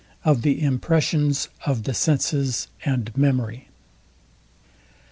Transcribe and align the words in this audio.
OF 0.25 0.41
THE 0.41 0.59
IMPRESSIONS 0.63 1.47
OF 1.67 1.83
THE 1.83 1.93
SENSES 1.93 2.69
AND 2.83 3.15
MEMORY. 3.15 3.67